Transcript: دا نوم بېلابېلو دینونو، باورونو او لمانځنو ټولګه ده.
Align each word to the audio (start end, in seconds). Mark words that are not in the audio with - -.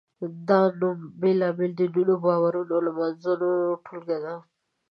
دا 0.49 0.59
نوم 0.79 0.99
بېلابېلو 1.21 1.75
دینونو، 1.79 2.15
باورونو 2.23 2.71
او 2.77 2.81
لمانځنو 2.87 3.51
ټولګه 3.85 4.17
ده. 4.23 4.35